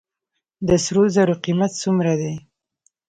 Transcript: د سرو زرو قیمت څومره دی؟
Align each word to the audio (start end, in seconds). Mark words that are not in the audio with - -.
د 0.67 0.69
سرو 0.83 1.03
زرو 1.15 1.35
قیمت 1.43 1.71
څومره 1.81 2.13
دی؟ 2.21 2.33